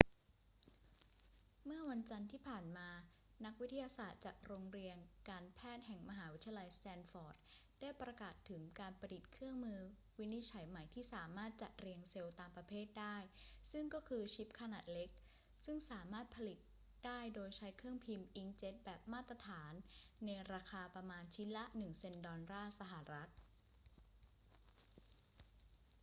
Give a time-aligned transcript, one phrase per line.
[1.65, 2.89] เมื่อวันจันทร์ที่ผ่านมา
[3.45, 4.97] นักวิทยาศาสตร์จากโรงเรียน
[5.29, 7.35] การแพทย์แห่งมหาวิทยาลัยสแตนฟอร์ด
[7.81, 9.79] ได้ประกาศถึงการประดิษฐ์เครื่องมือ
[10.19, 13.17] วินิจฉัยใหม่ที่สามารถจัดเรียงเซลล์ตามประเภทได้
[13.71, 15.09] ซึ่งก็คือชิปขนาดเล็ก
[15.65, 16.57] ซึ่งสามารถผลิต
[17.05, 19.73] ได้โดยใช้เครื่องพิมพ์อิงค์เจ็ตแบบมาตรฐาน
[20.25, 23.29] ในราคาประมาณชิ้นละหนึ่งเซ็นต์ดอลลาร์สหรัฐ